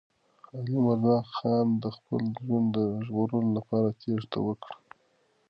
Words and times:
علیمردان 0.57 1.23
خان 1.35 1.67
د 1.83 1.85
خپل 1.97 2.21
ژوند 2.43 2.67
د 2.75 2.77
ژغورلو 3.05 3.49
لپاره 3.57 3.89
تېښته 4.01 4.39
وکړه. 4.43 4.75